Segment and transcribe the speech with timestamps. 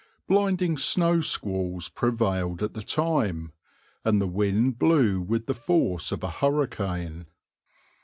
[0.27, 3.53] Blinding snow squalls prevailed at the time,
[4.03, 7.27] and the wind blew with the force of a hurricane.